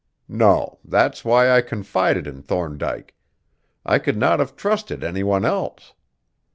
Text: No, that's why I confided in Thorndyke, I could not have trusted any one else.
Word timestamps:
No, 0.27 0.79
that's 0.83 1.23
why 1.23 1.51
I 1.51 1.61
confided 1.61 2.25
in 2.25 2.41
Thorndyke, 2.41 3.13
I 3.85 3.99
could 3.99 4.17
not 4.17 4.39
have 4.39 4.55
trusted 4.55 5.03
any 5.03 5.21
one 5.21 5.45
else. 5.45 5.93